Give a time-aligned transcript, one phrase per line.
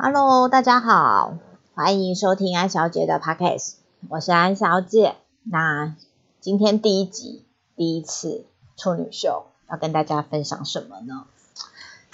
[0.00, 1.38] Hello，大家好，
[1.74, 3.72] 欢迎收听安小姐的 Podcast，
[4.08, 5.16] 我是安小姐。
[5.42, 5.96] 那
[6.40, 7.44] 今天第一集，
[7.74, 8.44] 第一次
[8.76, 11.24] 处女秀，要跟大家分享什么呢？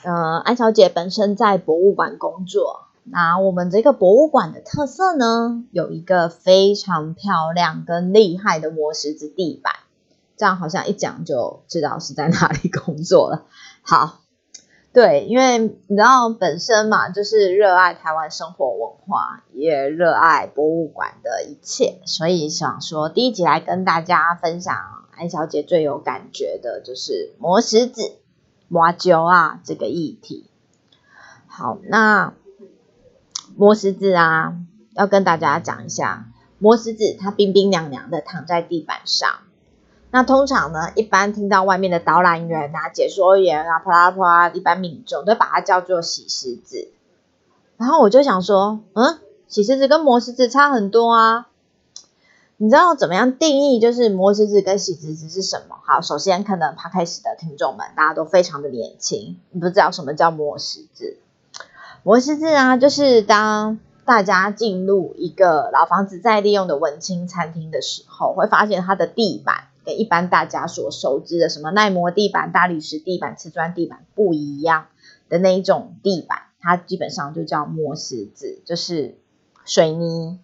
[0.03, 9.75] 呃，安小姐本身在博物馆工作，那我们这个博物馆的特色呢，有一个非常漂亮跟厉害的磨石子地板，
[10.39, 13.43] 这样好像一讲就知道是在哪里工作了。
[13.83, 14.21] 好。
[14.95, 24.73] 对，因为你知道本身嘛，就是热爱台湾生活文化，也热爱博物馆的一切，所以想说第一集来跟大家分享
[25.17, 28.19] 安小姐最有感觉的就是磨石子、
[28.69, 30.49] 挖灸啊这个议题。
[31.49, 32.33] 好，那
[33.57, 34.55] 磨石子啊，
[34.95, 36.27] 要跟大家讲一下，
[36.59, 39.41] 磨石子它冰冰凉凉的躺在地板上。
[40.15, 46.87] 那通常呢，一般听到外面的导览员啊、解说员啊、啪啦啪啦，一般民众都把它叫做洗石子。
[47.79, 51.49] 然后我就想说，嗯，洗石子跟磨石子差很多啊。
[52.59, 55.75] 你知道怎么样定义就是磨石子跟洗石子是什么？
[55.85, 61.17] 好，首先可能 p 开始的听众们大家都非常的年轻，不知道什么叫磨石子。
[62.05, 69.65] 磨石子啊，就是当大家进入一个老房子在利用的文青餐厅的时候，会发现它的地板。
[69.85, 74.87] 跟一般大家所熟知的什么耐磨地板、大理石地板、瓷砖地板不一样
[75.29, 79.19] 的那一种地板，它基本上就叫磨石子，就是
[79.65, 80.39] 水泥，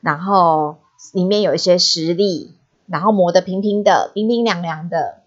[0.00, 0.78] 然后
[1.12, 2.54] 里面有一些石粒，
[2.86, 5.18] 然后磨得平平的、冰冰凉凉的。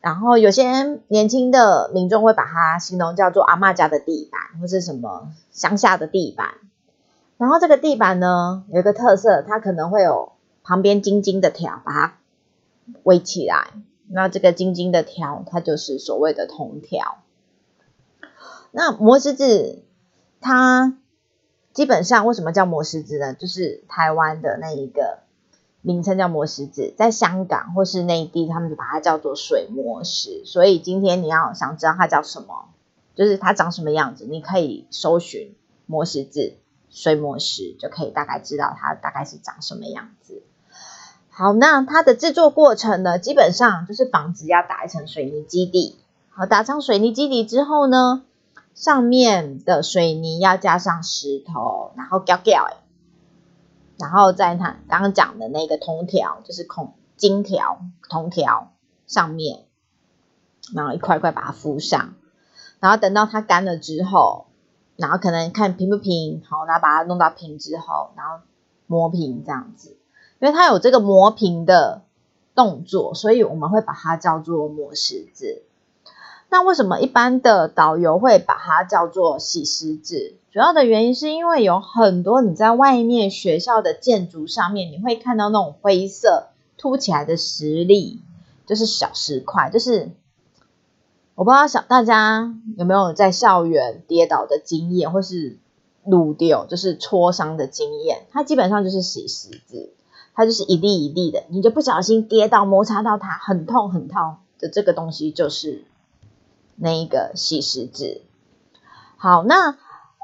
[0.00, 6.54] 然后有些年轻的民众会把它形容叫做阿妈家的地板，或是什么乡下的地板。
[7.36, 12.14] 然后这个地板呢，有一个特色，它可能会有旁边晶晶的条，把它。
[13.04, 13.72] 围起来，
[14.08, 17.18] 那这个晶晶的条，它就是所谓的铜条。
[18.72, 19.82] 那磨石子，
[20.40, 20.96] 它
[21.72, 23.34] 基本上为什么叫磨石子呢？
[23.34, 25.20] 就是台湾的那一个
[25.82, 30.44] 名称叫磨石子，在香港或是内地，他们就把它叫做水磨石。
[30.44, 32.68] 所以今天你要想知道它叫什么，
[33.14, 35.56] 就是它长什么样子，你可以搜寻
[35.86, 36.54] 磨石子、
[36.90, 40.42] 水磨石，就可以大概知道它大概是长什么样子。
[41.40, 45.96] 好，那它的制作过程呢，基本上就是房子要打一层水泥基底。
[46.28, 48.24] 好，打上水泥基底之后呢，
[48.74, 52.76] 上面的水泥要加上石头，然后吊吊哎，
[53.98, 57.80] 然后在它刚刚讲的那个铜条，就是孔金条、
[58.10, 58.72] 铜条
[59.06, 59.64] 上面，
[60.74, 62.12] 然后一块一块把它敷上，
[62.80, 64.44] 然后等到它干了之后，
[64.96, 68.44] 然后可能看平不平，好，然后把它弄到平之后，然后
[68.86, 69.96] 磨平这样子。
[70.40, 72.02] 因为它有这个磨平的
[72.54, 75.62] 动作，所以我们会把它叫做磨石子。
[76.48, 80.34] 那为什么一般的导游会把它叫做洗石子？
[80.50, 88.20] 主要的原因是因为有很多你在外面学校的建筑上面，你会看到那种灰色凸起来的石粒，
[88.66, 89.70] 就是小石块。
[89.70, 90.10] 就是
[91.36, 95.58] 我不知道小大家有没有在校园跌倒的经验，或是
[96.04, 99.92] 撸掉就是挫伤的经验，它基本上就是洗石子。
[100.40, 105.84] 它就是一粒一粒的，你就不小心跌到摩擦到它，很痛很痛的这个东西就是
[106.76, 108.22] 那一个洗石子。
[109.18, 109.76] 好，那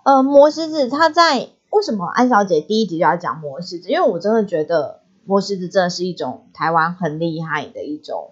[0.07, 3.91] 呃磨石子它在为什么安小姐第一集就要讲磨石子？
[3.91, 8.31] 因为我真的觉得磨石子真的是一种台湾很厉害的一种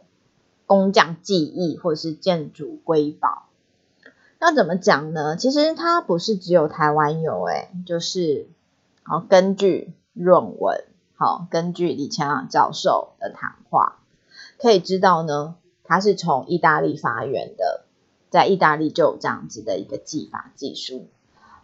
[0.64, 3.42] 工匠技艺或者是建筑瑰宝。
[4.40, 5.36] 那怎么讲呢？
[5.36, 8.48] 其实它不是只有台湾有，诶就是
[9.02, 10.82] 好根据论文。
[11.16, 14.00] 好，根据李强教授的谈话，
[14.58, 15.54] 可以知道呢，
[15.84, 17.84] 他是从意大利发源的，
[18.30, 21.06] 在意大利就有这样子的一个技法技术。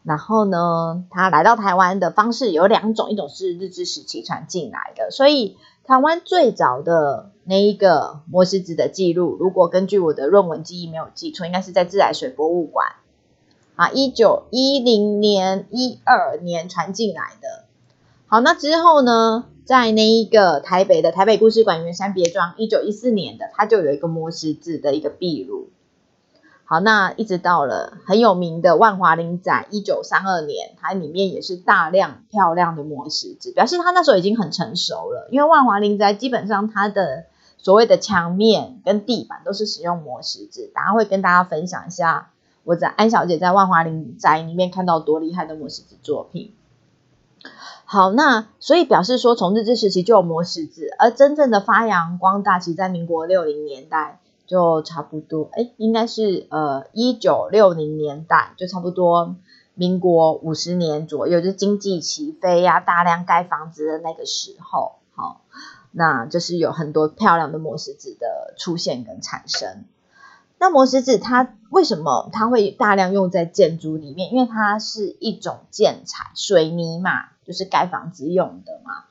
[0.04, 12.92] 然后呢，他来到台湾的方式有两种，一种是日治时期传进来的，所以台湾最早的那一个磨石子的记录，如果根据我的论文记忆没有记错，应该是在自来水博物馆
[13.74, 17.64] 啊，一九一零年、一二年传进来的。
[18.32, 25.70] 好，那之后呢，在那一个台北的台北故事馆圆山别庄，一九一四年的，它就有一个磨石子的一个壁炉。
[26.64, 35.26] 好，那一直到了很有名的万华林仔，一九三二年，它里面也是大量漂亮的磨石子，表示它那时候已经很成熟了。
[35.32, 37.24] 因为万华林仔基本上它的
[37.58, 42.30] 所谓的墙面跟地板都是使用磨石子，等下会跟大家分享一下
[42.62, 46.52] 我在安小姐在万华林宅里面看到多厉害的磨石子作品。
[47.84, 59.34] 好，那所以表示说，从日治时期就有磨石子，而真正的发扬光大，其实在民国六零年代就差不多，哎，应该是呃一九六零年代就差不多，
[59.74, 65.40] 民国五十年左右，就经济起飞呀，大量盖房子的那个时候，好，
[65.90, 69.84] 那就是有很多漂亮的磨石子的出现跟产生。
[70.60, 74.30] 那磨石子它为什么它会大量用在建筑里面？
[74.30, 79.04] 因为它是一种建材，水泥嘛，就是盖房子用的嘛。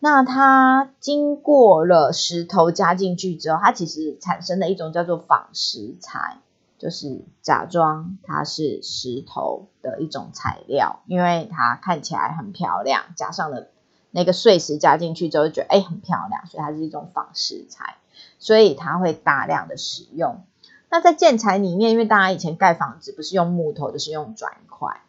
[0.00, 6.40] 那它经过了石头加进去之后，它其实产生了一种叫做仿石材，
[6.78, 13.68] 就是假装它是石头的一种材料，因为它看起来很漂亮，加上了
[14.10, 17.96] 那个碎石加进去之后，觉得哎很漂亮，所以它是一种仿石材，
[18.38, 20.44] 所以它会大量的使用。
[20.92, 25.00] 那在建材里面，因为大家以前盖房子不是用木头，就是用砖块。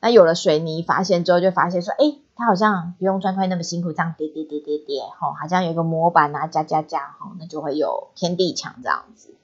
[0.00, 9.34] 那有了水泥发现之后，就发现说，哎，它好像不用砖块那么辛苦，这样叠叠叠叠叠，吼，好像有一个模板啊，加加加，吼，那就会有天地墙这样子。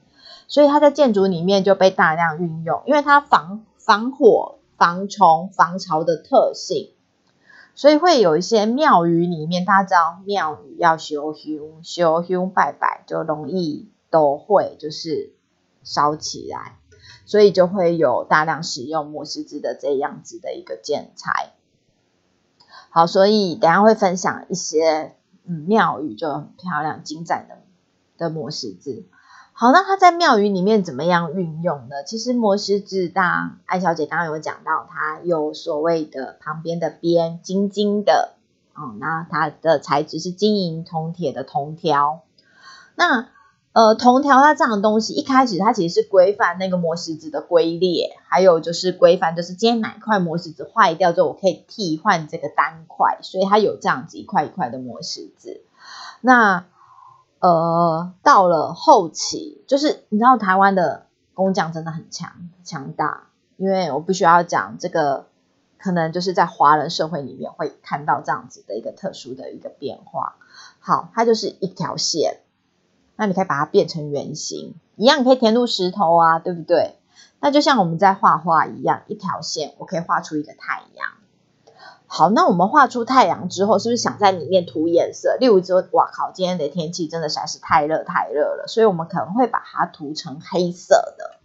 [0.48, 6.92] 所以它在建筑里面就被大量运用，因为它防防火、防虫、防潮的特性，
[7.74, 15.35] 所以会有一些庙宇里面，大家知道庙宇要修修修修拜拜，就容易都会就是。
[15.86, 16.76] 烧起来，
[17.24, 21.52] 所以就会有大量使用磨石子的这样子的一个建材。
[22.90, 27.58] 好，所以等下会分享一些嗯庙宇就很漂亮、精湛的
[28.18, 29.04] 的磨石子。
[29.52, 32.02] 好，那它在庙宇里面怎么样运用呢？
[32.04, 38.34] 其实磨石子，当艾小姐刚刚有讲到，它有所谓的旁边的边金金的，
[38.74, 42.22] 哦，那它的材质是金银铜铁的铜条，
[42.96, 43.28] 那。
[43.76, 55.60] 呃，铜条它这样的东西，一开始它其实是规范那个磨石子的龟裂，还有就是规范，就是今天哪块磨石子坏掉之后，我可以替换这个单块，所以它有这样子一块一块的磨石子。
[56.22, 56.64] 那
[57.40, 62.32] 呃，到了后期，就是你知道台湾的工匠真的很强
[62.64, 63.26] 强大，
[63.58, 65.26] 因为我不需要讲这个，
[65.78, 70.36] 可能就是在华人社会里面会看到这样子的一个特殊的一个变化。
[70.80, 72.38] 好，它就是一条线。
[73.16, 76.98] 那你可以把它变成圆形，一样可以填入石头啊，对不对？
[77.40, 81.08] 那就像我们在画画一样，一条线我可以画出一个太阳。
[82.08, 85.36] 好，那我们画出太阳之后，是不是想在里面涂颜色？
[85.40, 91.40] 例如说，哇靠，今天的天气真的实在是太热太热了，所以我们可能会把它涂成黑色的。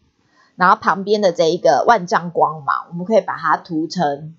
[0.56, 4.36] 然后旁边的这一个万丈光芒，我们可以把它涂成，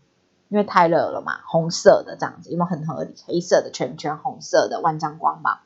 [0.49, 3.15] 因为太热了嘛，红色的这样子，有没有很合理？
[3.27, 5.59] 黑色的圈圈，红色的万丈光芒。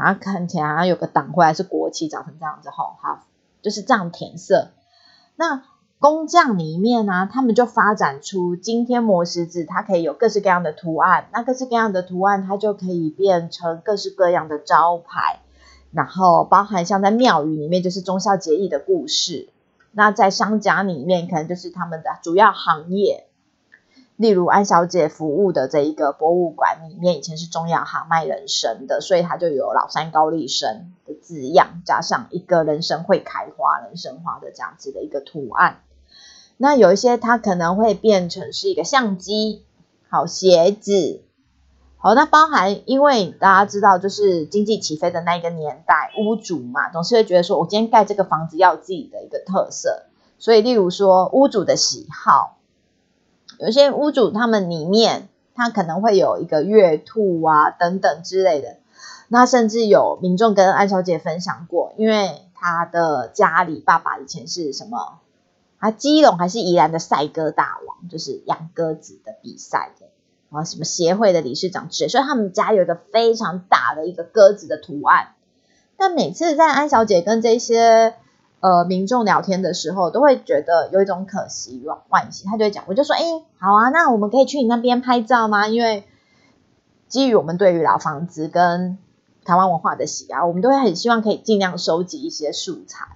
[0.00, 3.26] 然后看起来有个党徽还是国旗，长成这样子吼，好，
[3.60, 4.70] 就是这样填色。
[5.36, 5.62] 那
[5.98, 11.26] 工匠里面呢，他们就发展出今天磨石子，它可以有各式各样的图案。
[11.30, 15.40] 那各式各样的图案，它就可以变成各式各样的招牌。
[15.92, 19.50] 然后包含像在庙宇里面，就是忠孝节义的故事。
[19.92, 23.26] 那在商家里面，可能就是他们的主要行业。
[24.20, 35.80] 例如安小姐服务的这一个博物馆里面，以前是中药行卖人参的，所以它就有老山高丽参的字样，加上一个人参会开花、人参花的这样子的一个图案。
[36.58, 39.64] 那有一些它可能会变成是一个相机，
[40.10, 41.22] 好鞋子，
[41.96, 50.02] 好，那包含因为大家知道，就是经济起飞的那一个年代，屋主嘛，总是会觉得说我今天盖这个房子要自己的一个特色，
[50.38, 52.58] 所以例如说屋主的喜好。
[53.60, 58.78] 有些屋主他们里面，他可能会有一个月兔啊等等之类的。
[59.28, 65.18] 那甚至有民众跟安小姐分享过，因为他的家里爸爸以前是什么？
[65.78, 70.06] 啊，基隆还是宜兰的赛鸽大王，就是养鸽子的比赛的，
[70.50, 75.34] 啊，什么协会的理事长之类，所以他们家有一个非常大的一个鸽子的图案。
[75.98, 78.14] 但每次在安小姐跟这些。
[78.60, 83.22] 呃，民众聊天的时候都会觉得有一种可惜、惋惜，他就会讲，我就说，哎，
[83.58, 85.66] 好啊，那我们可以去你那边拍照吗？
[85.66, 86.04] 因为
[87.08, 88.98] 基于我们对于老房子跟
[89.44, 93.06] 台湾文化的喜爱，我们都会很希望可以尽量收集一些素材。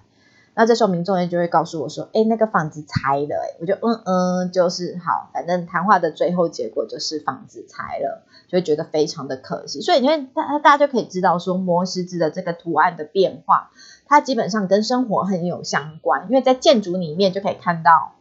[0.57, 9.81] 那这时候民众也就会告诉我说，哎，那个房子拆了，哎，我就嗯嗯，就是好，反正谈话的最后结果就是房子拆了，就会觉得非常的可惜。
[9.81, 13.71] 所以你看，大大家就可以知道说，磨石子的这个图案的变化。
[14.07, 18.13] 它基本上跟生活很有相关，因为在建筑里面就可以看到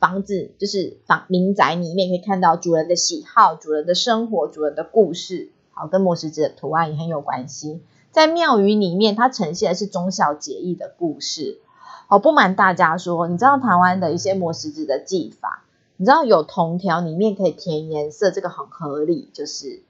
[0.00, 7.82] 房子，就是房民宅里面可以看到主人的喜好、主人的生活、主人的故事，好，跟磨石子的图案也很有关系。
[8.10, 11.60] 在庙宇里面，它呈现的是忠孝节义的故事。
[12.10, 15.62] 好，不瞒大家说，你知道台湾的一些磨石子的技法，
[15.98, 19.82] 你知道有铜条里面可以填颜色，这个很合理，就是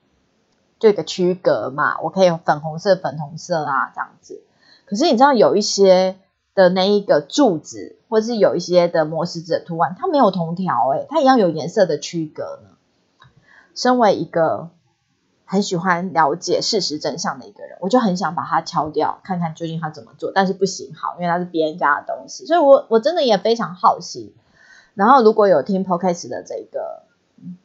[0.81, 4.43] 就一个区隔嘛，我可以粉红色、粉红色啊这样子。
[4.85, 6.17] 可是你知道有一些
[6.57, 13.31] 的那一个柱子，或是有一些的磨石子的图案，它没有铜条，诶它一样有颜色的区隔呢。
[13.77, 14.71] 身为一个
[15.51, 20.31] 很喜欢了解事实真相的一个人，我就很想把它敲掉，看看究竟他怎么做。
[20.35, 24.35] 但是不行，好，因为它是别人家的东西，所以我我真的也非常好奇。
[24.93, 27.05] 然后如果有听 podcast 的这个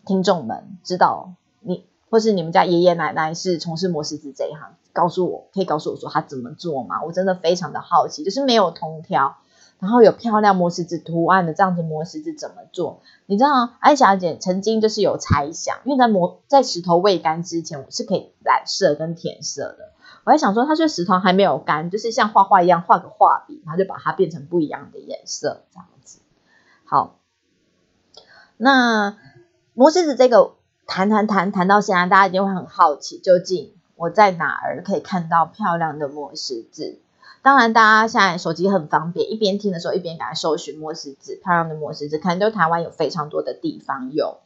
[0.05, 7.03] 听众们知道你，或是你们家爷爷奶奶是从事磨石子这一行，告诉我可以告诉我说他怎么做吗？
[7.03, 9.35] 我真的非常的好奇，就是没有通条。
[9.83, 13.01] 然后有漂亮磨石子图案的这样子磨石子怎么做？
[13.25, 19.91] 你知道安小姐曾经就是有猜想，因为在磨在石头未干之前，我是可以染色跟填色的。
[20.23, 26.21] 我还想说，它这石头还没有干，就是像画画一样画个画笔，然后就把它变成不一样的颜色这样子。
[26.85, 27.19] 好，
[28.55, 29.17] 那
[29.73, 30.53] 磨石子这个
[30.87, 36.99] 谈谈谈谈到现在，大家一定会很好奇，究竟我在哪儿可以看到漂亮的磨石子？
[37.43, 44.37] 当然，大家现在手机很方便，一边听的时候一边赶快搜寻磨石子，漂亮的磨石子，可能就台湾有非常多的地方有。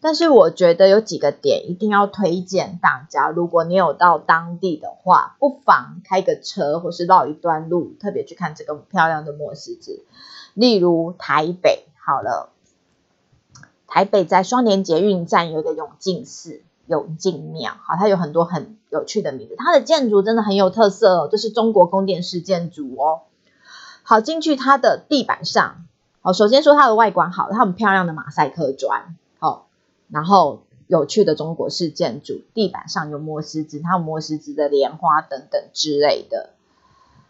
[0.00, 10.06] 但是我觉得有几个点一定要推荐大家，如果你有到当地的话，不妨开个车或是绕一段路，特别去看这个漂亮的磨石子。
[10.54, 12.48] 例如台北，好了，
[13.86, 16.62] 台北在双连捷运站有一个永靖寺。
[16.86, 19.54] 永靖庙，好，它有很多很有趣的名字。
[19.56, 23.20] 它的建筑真的很有特色哦，这是中国宫殿式建筑哦。
[24.02, 25.84] 好，进去它的地板上，
[26.20, 29.68] 好，首先说它的外观好，它很漂亮的马赛克砖，好，
[30.08, 36.50] 然后有趣的中国式建筑，地板上有磨石子，它有磨石子的莲花等等之类的。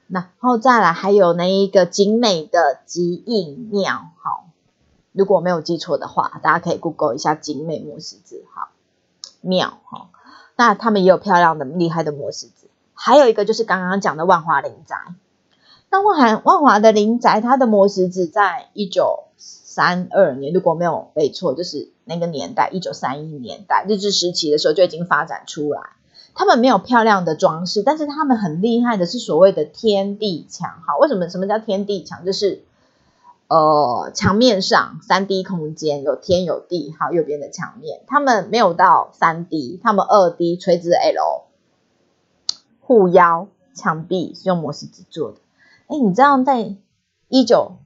[0.09, 4.47] 然后再来还有那一个精美的极印庙，好，
[5.13, 8.69] 如果没有记错的话，大家可以 Google 一下精美磨石子，好。
[9.43, 10.09] 庙哈，
[10.57, 12.67] 那他们也有漂亮的、厉害的磨石子。
[12.95, 14.97] 还有一个就是刚刚讲的万华林宅。
[15.91, 25.81] 那万华万华的林宅，它的磨石子在一九三二年，如果没有背错，就是那个年代，一九三一年代日治时期的时候就已经发展出来。
[26.35, 30.83] 他们没有漂亮的装饰，但是他们很厉害的是所谓的天地墙。
[30.87, 31.29] 好，为什么？
[31.29, 32.27] 什么叫天地墙？
[32.27, 32.65] 就是
[33.49, 41.45] 呃，墙面上三 D 空间有天有地，好，右边的墙面，他们没有到三 D，他们二 D 垂直 L
[42.81, 45.39] 护腰墙壁是用磨石子做的。
[45.87, 46.75] 哎，你知道在
[47.29, 47.77] 一九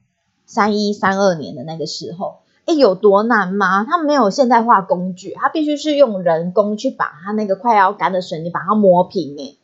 [0.47, 3.83] 三一三二年的那个时候，哎，有多难吗？
[3.83, 9.57] 他们没有现代化工具，他必须是用人工去把它那个快要干的水泥把它磨平，哎。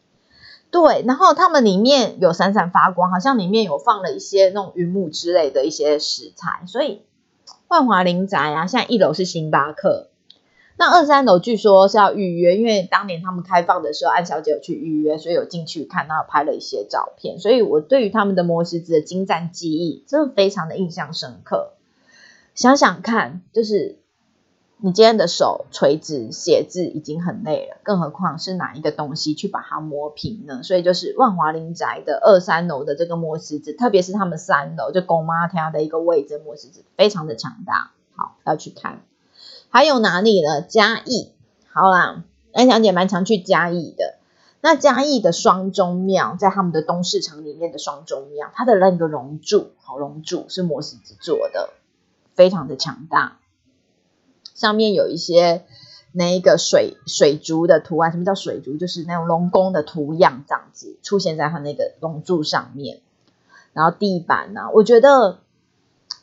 [0.69, 7.01] 对，然后他们里面有闪闪发光，好像里面有放了一些那种云母之类的一些食材，所以
[7.67, 10.09] 万华林宅啊，现在一楼是星巴克，
[10.77, 21.74] 那二三楼据说是要预约，因为当年他们开放的时候，安小姐有去预约，所以有进去看，然后拍了一些照片，所以我对于他们的磨石子的精湛技艺，真的非常的印象深刻。
[22.55, 24.00] 想想看，就是。
[24.79, 30.62] 你今天的手垂直写字已经很累了，更何况是哪一个东西去把它磨平呢？
[30.62, 37.89] 所以就是万华林宅的二三楼的这个磨石子，特别是他们三楼就公妈家的一个位置，磨石子非常的强大。
[38.15, 39.01] 好，要去看。
[39.69, 40.62] 还有哪里呢？
[40.62, 41.31] 嘉义。
[41.74, 44.19] 好啦，安小姐蛮常去嘉义的。
[44.62, 51.72] 那嘉义的双钟庙，在他们的东市场里面的双钟庙，它的那个龙柱，好龙柱是磨石子做的，
[52.36, 53.39] 非常的强大。
[54.58, 55.64] 上面有一些
[56.12, 58.76] 那一个水水族的图案，什么叫水族？
[58.76, 63.00] 就是那种龙宫的图样，这样子出现在它那个龙柱上面。
[63.74, 65.38] 然后地板呢，我觉得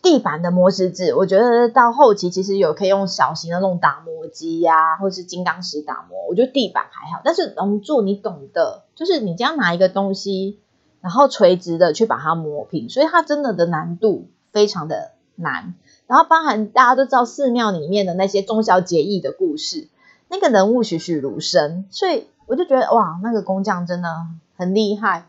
[0.02, 6.26] 地板的磨石子，我觉得到后期其实有可以用小型的那种打磨机呀，或是金刚石打磨。
[6.28, 10.58] 我觉得地板还好，但是龙柱你懂的，就是你这样拿一个东西，
[11.00, 15.74] 然后垂直的去把它磨平，所以它真的的难度非常的难。
[16.06, 19.88] 然后包含大家都知道寺庙里面的那些忠孝节义的故事，
[20.28, 24.08] 那个人物栩栩如生，所以我就觉得哇，那个工匠真的
[24.56, 25.26] 很厉害。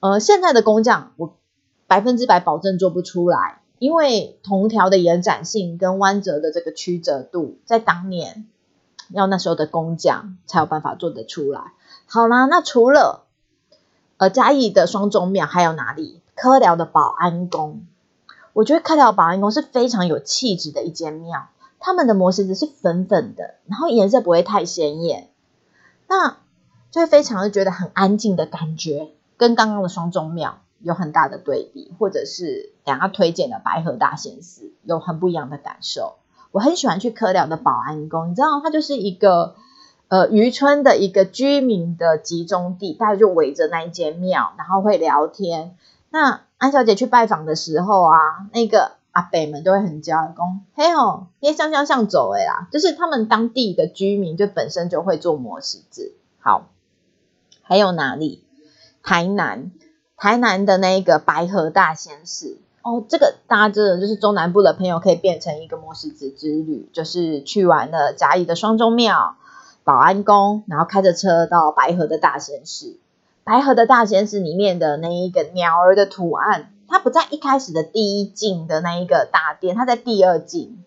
[0.00, 1.34] 呃，现在的工匠我
[1.88, 8.46] 百分之百保证做不出来，因为铜条的延展性跟弯折的这个曲折度，在当年
[9.10, 11.72] 要那时候的工匠才有办法做得出来。
[12.06, 13.24] 好啦，那除了
[14.18, 16.20] 呃嘉义的双钟庙，还有哪里？
[16.36, 17.84] 科寮的保安宫。
[18.52, 25.28] 我觉得开条保安宫是非常有气质的一间庙，他们的磨石子是粉粉的，然后颜色不会太鲜艳，
[26.08, 26.38] 那
[26.90, 36.16] 就会非常的觉得很安静的感觉，跟刚刚的双钟庙有很大的对比，或者是等下推荐的白河大仙寺有很不一样的感受。
[36.50, 39.54] 我很喜欢去科寮的保安宫，你知道它就是一个
[40.08, 45.76] 呃渔村的一个居民的集中地，大家就围着那一间庙，然后会聊天。
[46.10, 48.18] 那安小姐去拜访的时候啊，
[48.52, 56.14] 那个阿北们都会很骄傲，讲嘿吼，耶香香香走哎啦，就是他们当地的居民就本身就会做磨石子。
[56.40, 56.68] 好，
[57.62, 58.44] 还有哪里？
[59.04, 59.70] 台南，
[60.16, 69.36] 台南的那个白河大仙寺哦，这个大家真的就是中南部的朋友可以变成一个磨石子之旅，就是去完了嘉义的双钟庙、
[69.84, 72.98] 保安宫，然后开着车到白河的大仙寺。
[73.48, 80.84] 白河的大仙寺里面的那一个鸟儿的图案，它不在一开始的第一进的那一个大殿，它在第二进。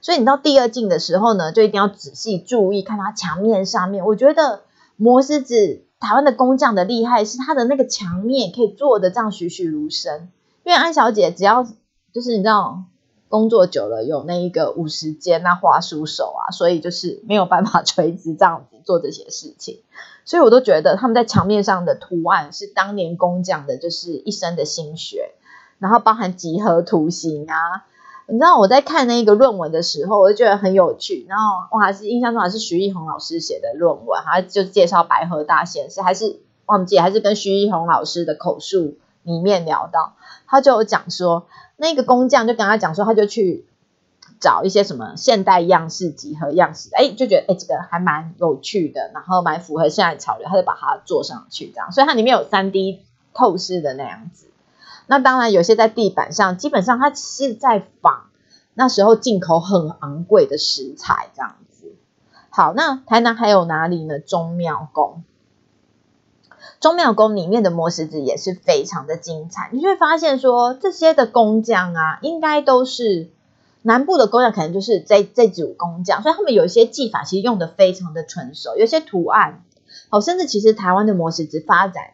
[0.00, 4.06] 所以你到第二进的时候呢，就一定要仔细注意看它墙面上面。
[4.06, 4.60] 我觉得
[4.94, 5.82] 磨石子。
[5.98, 10.28] 台湾的工匠的厉害是他的那个墙面可以做的这样栩栩如生，
[10.62, 11.66] 因为安小姐只要
[12.12, 12.84] 就是你知道
[13.28, 19.80] 工作久了有那一个五十肩那花书手啊，所以就是没有办法垂直这样子做这些事情，
[20.24, 25.32] 所以我都觉得他们在墙面上的图案是当年工匠的就是一生的心血，
[25.78, 27.84] 然后包含几何图形啊。
[28.28, 31.24] 你知道我在看那个论文的时候，我就觉得很有趣。
[31.28, 40.14] 然后我还是印象中还是徐艺红老师写的论文，他就介绍白河大仙是还是忘记还是跟徐艺红老师的口述里面聊到，
[40.48, 43.66] 他就有讲说那个工匠就跟他讲说，他就去
[44.40, 53.02] 找一些什么现代样式、几何样式，哎，就觉得哎这个还蛮有趣的，然后蛮符合现在潮流，他就把它做上去这样，所以它里面有三 D
[53.34, 54.46] 透视的那样子。
[55.06, 58.24] 那当然，有些在地板上，基本上它是在仿
[58.74, 61.94] 那时候进口很昂贵的石材这样子。
[62.50, 64.18] 好，那台南还有哪里呢？
[64.18, 65.22] 中庙宫，
[66.80, 69.70] 中庙宫里面的磨石子也是非常的精彩。
[69.72, 73.28] 你就会发现说，这些的工匠啊，应该都是
[73.82, 79.64] 南部的工匠，可能就是这这组工匠，所以他们有一些技法其实用的非常的纯熟，有些图案，
[80.08, 82.10] 好，甚至其实台湾的磨石子发展。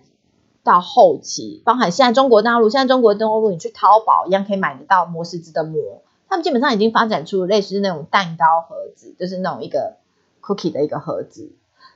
[0.64, 9.97] 到后期，包含现在中国大陆，现在中国大陆你去淘宝一样可以买得到磨石子的膜，他们基本上已经发展出类似那种蛋糕盒子，就是那种一个
[10.40, 11.50] cookie 的一个盒子，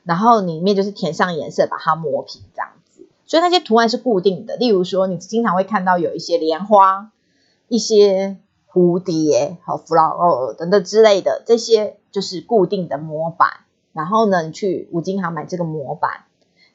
[0.07, 4.57] 然后里面就是填上颜色，把它磨平这样子，所以那些图案是固定的。
[4.57, 7.11] 例如说，你经常会看到有一些莲花、
[7.69, 8.39] 一些
[8.73, 13.49] 蝴蝶、和 flower 等等之类的，这些就是固定的模板。
[13.93, 16.23] 然后呢，你去五金行买这个模板。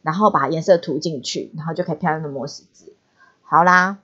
[0.04, 2.96] 然后把颜色涂进去，然后就可以漂亮的磨石子。
[3.44, 4.00] 好啦，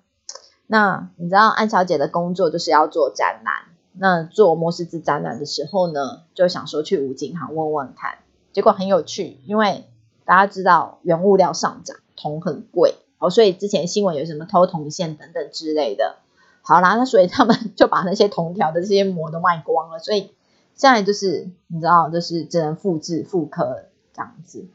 [0.68, 3.63] 那你知道安小姐的工作就是要做展览。
[3.94, 8.20] 那做磨石子展览的时候呢，就想说去五金行问问看。
[8.54, 9.86] 结果很有趣，因为
[10.26, 16.18] 大家知道原物料上涨，铜很贵，哦，所以之前新闻有什么偷铜线等等之类的。
[16.62, 20.32] 好啦，那所以他们就把那些铜条的这些膜都卖光了，所以
[20.76, 24.66] 现在就是你知道，就是只能复制复刻这样子，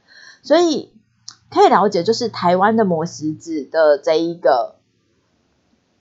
[0.43, 0.93] 所以。
[1.55, 4.77] 可以了解，就是台湾的磨石子的这一个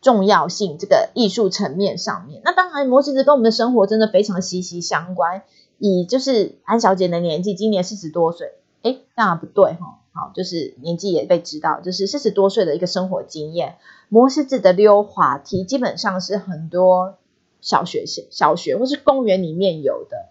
[0.01, 2.41] 重要性，这个艺术层面上面。
[2.45, 5.43] 那当然，磨石子跟我们的生活真的非常息息相关。
[5.81, 9.97] 以就是安小姐的年纪，今年四十多岁，哎，当然不对哈。
[10.13, 13.77] 好，就是年纪也被知道，就是四十多岁的一个生活经验。
[14.09, 17.15] 摩石子的溜滑梯，基本上是很多
[17.61, 20.27] 小学、小学或是公园里面有的。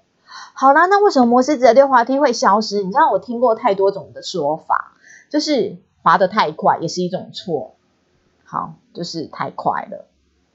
[0.55, 2.83] 好啦，那为什么摩石子的溜滑梯会消失？
[2.83, 4.93] 你知道我听过太多种的说法。
[5.31, 7.75] 就是滑得太快也是一种错，
[8.45, 10.07] 好，就是太快了，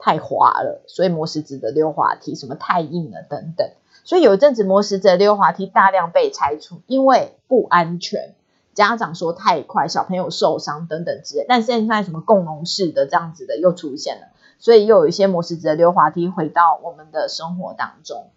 [0.05, 3.71] 太滑了，所以磨石子的溜滑梯什么太硬了等等，
[4.03, 8.35] 所以有一阵子磨石子的溜滑梯大量被拆除，因为不安全，
[8.75, 11.45] 家长说太快，小朋友受伤等等之类。
[11.49, 14.27] 但现在什么共融式的这样子的又出现了，
[14.59, 18.27] 所以又有一些磨石子的溜滑梯回到我们的生活当中，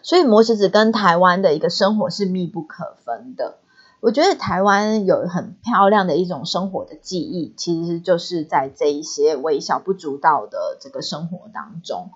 [0.00, 3.58] 所以磨石子跟台湾的一个生活是密不可分的。
[4.00, 12.10] 我觉得台湾有很漂亮的一种生活的记忆，其实就是在这一些微小不足道的这个生活当中。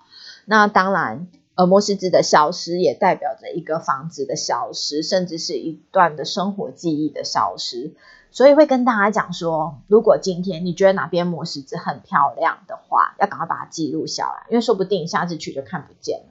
[0.45, 7.93] 那当然，呃，磨石子的消失也代表着一个房子的消失，甚至是一段的生活记忆的消失。
[8.31, 16.25] 所以会跟大家讲说，如果今天你觉得哪边磨石子很漂亮的话，要赶快把它记录下来，因为说不定下次去就看不见了。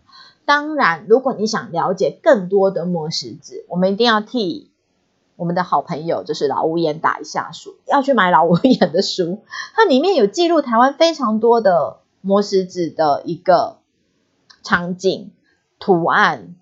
[0.46, 4.71] 当然，如果你想了解更多的磨石子，我们一定要替。
[5.36, 9.42] 我们的好朋友就是老屋檐打一下书，要去买老屋檐的书，
[9.74, 13.78] 它里面有记录台湾非常多的磨石子的一个
[14.62, 15.32] 场景
[15.78, 16.54] 图案。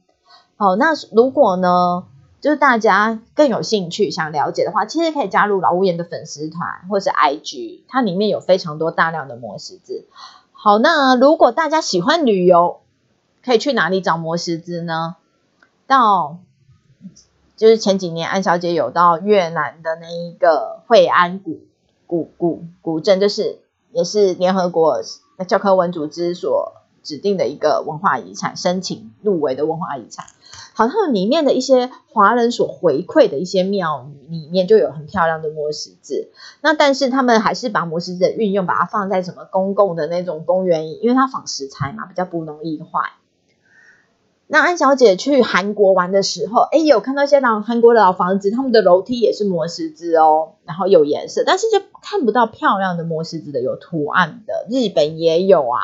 [0.57, 2.05] 好，那如果呢，
[2.41, 10.07] 就是大家更有兴趣想了解的话，其实可以加入老屋檐的粉丝团或是 IG，它里面有非常多大量的磨石子。
[10.53, 12.81] 好，那如果大家喜欢旅游，
[13.45, 15.17] 可以去哪里找磨石子呢？
[15.87, 16.39] 到
[17.61, 21.61] 就是前几年安小姐有到越南的那一个惠安古
[22.07, 23.59] 古古古镇，就是
[23.93, 25.03] 也是联合国
[25.47, 30.25] 教科文组织所指定的一个文化遗产，申请入围的文化遗产。
[30.73, 36.31] 好，它里面的一些华人所回馈的一些庙宇里面就有很漂亮的磨石子。
[36.63, 43.11] 那但是他们还是把磨石子的运用，把它放在什么公共的那种公园，因为它仿石材嘛，比较不容易坏。
[44.53, 54.67] 那安小姐去韩国玩的时候，哎，有看到一些老韩国的老房子，他们的楼梯也是磨石子哦，然后有颜色，但是就看不到漂亮的磨石子的有图案的。
[54.69, 55.79] 日本也有啊。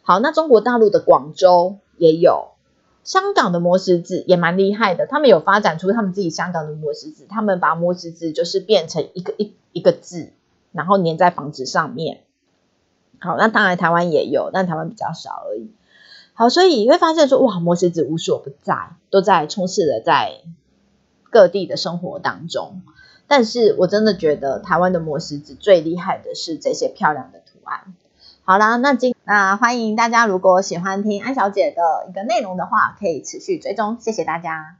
[0.00, 2.52] 好，那中国大陆的广州也有，
[3.02, 10.32] 香港的磨石子也蛮厉害的，他们有发展出他们自己香港的磨石子，他们把磨石子就是变成一个一一个字，
[10.72, 12.22] 然后粘在房子上面。
[13.18, 15.70] 好，那当然台湾也有，但台湾比较少而已。
[16.34, 20.40] 好，所以你会发现说，哇，魔石子无所不在，都在充斥着在
[21.30, 22.82] 各地的生活当中。
[23.26, 27.94] 但是我真的觉得台湾的魔石子最厉害的是这些漂亮的图案。
[28.44, 34.76] 好啦，那今那欢迎大家，如果喜欢听安小姐的一个内容的话，可以持续追踪，谢谢大家。